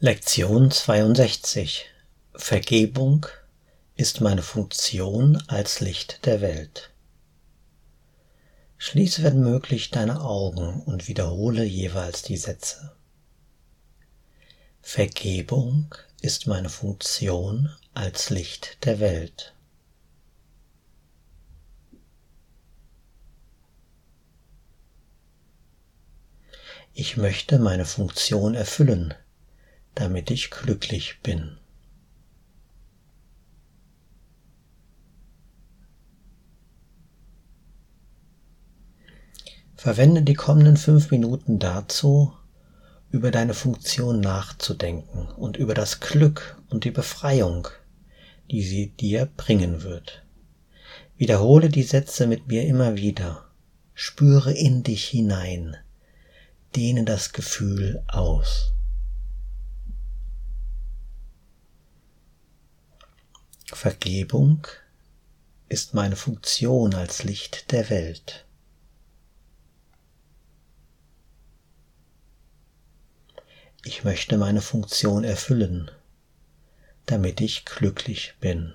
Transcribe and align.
Lektion 0.00 0.70
62 0.70 1.86
Vergebung 2.32 3.26
ist 3.96 4.20
meine 4.20 4.42
Funktion 4.42 5.42
als 5.48 5.80
Licht 5.80 6.24
der 6.24 6.40
Welt. 6.40 6.92
Schließe, 8.76 9.24
wenn 9.24 9.40
möglich, 9.40 9.90
deine 9.90 10.20
Augen 10.20 10.82
und 10.82 11.08
wiederhole 11.08 11.64
jeweils 11.64 12.22
die 12.22 12.36
Sätze. 12.36 12.92
Vergebung 14.82 15.92
ist 16.20 16.46
meine 16.46 16.68
Funktion 16.68 17.68
als 17.92 18.30
Licht 18.30 18.84
der 18.84 19.00
Welt. 19.00 19.52
Ich 26.94 27.16
möchte 27.16 27.58
meine 27.58 27.84
Funktion 27.84 28.54
erfüllen, 28.54 29.12
damit 29.98 30.30
ich 30.30 30.50
glücklich 30.50 31.20
bin. 31.24 31.56
Verwende 39.74 40.22
die 40.22 40.34
kommenden 40.34 40.76
fünf 40.76 41.10
Minuten 41.10 41.58
dazu, 41.58 42.32
über 43.10 43.32
deine 43.32 43.54
Funktion 43.54 44.20
nachzudenken 44.20 45.28
und 45.36 45.56
über 45.56 45.74
das 45.74 45.98
Glück 45.98 46.60
und 46.68 46.84
die 46.84 46.90
Befreiung, 46.92 47.66
die 48.52 48.62
sie 48.62 48.90
dir 48.90 49.28
bringen 49.36 49.82
wird. 49.82 50.22
Wiederhole 51.16 51.70
die 51.70 51.82
Sätze 51.82 52.28
mit 52.28 52.46
mir 52.46 52.64
immer 52.66 52.96
wieder. 52.96 53.46
Spüre 53.94 54.52
in 54.52 54.84
dich 54.84 55.06
hinein. 55.06 55.76
Dehne 56.76 57.04
das 57.04 57.32
Gefühl 57.32 58.04
aus. 58.06 58.74
Vergebung 63.76 64.66
ist 65.68 65.94
meine 65.94 66.16
Funktion 66.16 66.94
als 66.94 67.22
Licht 67.24 67.70
der 67.70 67.90
Welt. 67.90 68.46
Ich 73.84 74.04
möchte 74.04 74.38
meine 74.38 74.62
Funktion 74.62 75.22
erfüllen, 75.24 75.90
damit 77.06 77.40
ich 77.40 77.64
glücklich 77.64 78.34
bin. 78.40 78.72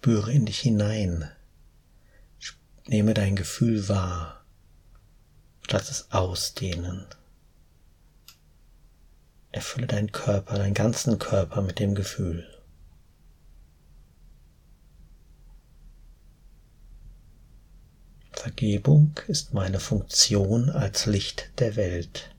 Spüre 0.00 0.32
in 0.32 0.46
dich 0.46 0.60
hinein. 0.60 1.30
Nehme 2.86 3.12
dein 3.12 3.36
Gefühl 3.36 3.86
wahr. 3.90 4.42
Lass 5.68 5.90
es 5.90 6.10
ausdehnen. 6.10 7.04
Erfülle 9.52 9.86
deinen 9.86 10.10
Körper, 10.10 10.56
deinen 10.56 10.72
ganzen 10.72 11.18
Körper 11.18 11.60
mit 11.60 11.80
dem 11.80 11.94
Gefühl. 11.94 12.48
Vergebung 18.32 19.20
ist 19.26 19.52
meine 19.52 19.80
Funktion 19.80 20.70
als 20.70 21.04
Licht 21.04 21.50
der 21.58 21.76
Welt. 21.76 22.34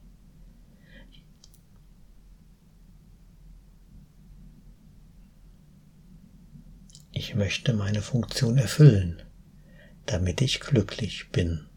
Ich 7.23 7.35
möchte 7.35 7.73
meine 7.73 8.01
Funktion 8.01 8.57
erfüllen, 8.57 9.21
damit 10.07 10.41
ich 10.41 10.59
glücklich 10.59 11.29
bin. 11.31 11.67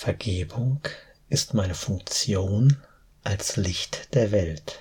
Vergebung 0.00 0.80
ist 1.28 1.52
meine 1.52 1.74
Funktion 1.74 2.78
als 3.22 3.58
Licht 3.58 4.14
der 4.14 4.32
Welt. 4.32 4.80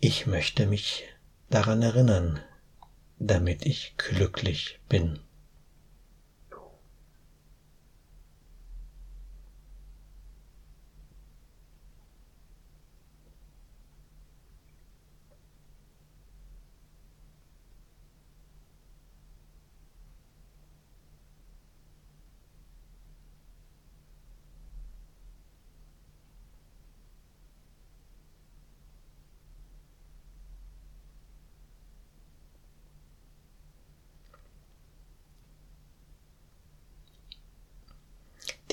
Ich 0.00 0.26
möchte 0.26 0.66
mich 0.66 1.04
daran 1.48 1.80
erinnern, 1.80 2.40
damit 3.18 3.64
ich 3.64 3.94
glücklich 3.96 4.80
bin. 4.90 5.20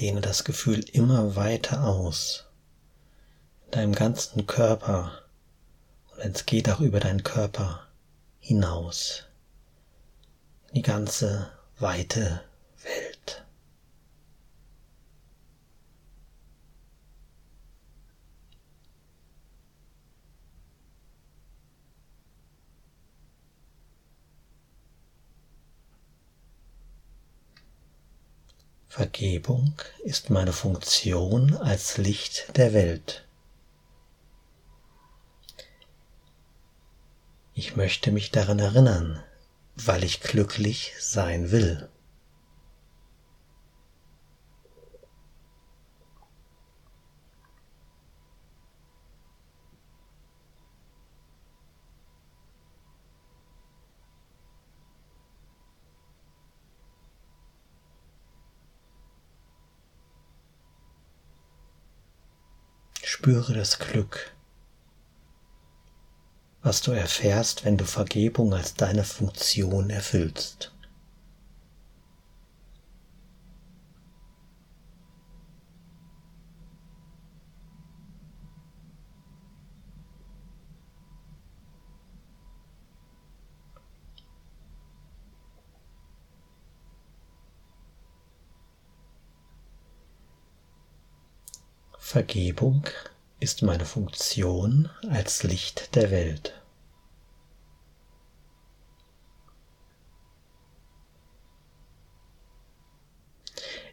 Dehne 0.02 0.22
das 0.22 0.44
Gefühl 0.44 0.80
immer 0.80 1.36
weiter 1.36 1.84
aus. 1.86 2.46
In 3.66 3.72
deinem 3.72 3.94
ganzen 3.94 4.48
Körper. 4.48 5.12
Und 6.16 6.36
es 6.36 6.48
geht 6.48 6.68
auch 6.72 6.80
über 6.80 7.00
deinen 7.00 7.22
Körper 7.22 7.88
hinaus. 8.40 9.26
In 10.70 10.74
die 10.74 10.82
ganze 10.82 11.52
weite 11.78 12.42
Welt. 12.82 13.46
Vergebung 28.94 29.74
ist 30.04 30.30
meine 30.32 30.52
Funktion 30.52 31.56
als 31.56 31.98
Licht 31.98 32.58
der 32.58 32.74
Welt. 32.74 33.26
Ich 37.54 37.78
möchte 37.78 38.12
mich 38.12 38.32
daran 38.32 38.60
erinnern, 38.60 39.24
weil 39.78 40.04
ich 40.04 40.20
glücklich 40.20 40.92
sein 41.00 41.52
will. 41.52 41.88
Spüre 63.22 63.54
das 63.54 63.78
Glück, 63.78 64.32
was 66.64 66.82
du 66.82 66.92
erfährst, 66.92 67.64
wenn 67.64 67.78
du 67.78 67.86
Vergebung 67.86 68.52
als 68.52 68.74
deine 68.74 69.04
Funktion 69.04 69.92
erfüllst. 69.92 70.74
Vergebung 92.12 92.90
ist 93.40 93.62
meine 93.62 93.86
Funktion 93.86 94.90
als 95.10 95.44
Licht 95.44 95.96
der 95.96 96.12
Welt. 96.12 96.62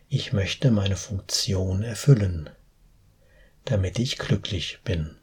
Ich 0.08 0.32
möchte 0.32 0.72
meine 0.72 0.96
Funktion 0.96 1.84
erfüllen, 1.84 2.50
damit 3.64 4.00
ich 4.00 4.18
glücklich 4.18 4.80
bin. 4.82 5.16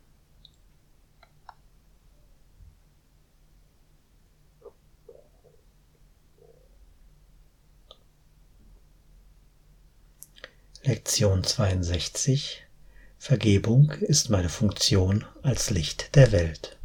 Lektion 10.84 11.44
62 11.44 12.65
Vergebung 13.28 13.90
ist 14.02 14.30
meine 14.30 14.50
Funktion 14.50 15.26
als 15.42 15.72
Licht 15.72 16.16
der 16.16 16.32
Welt. 16.32 16.78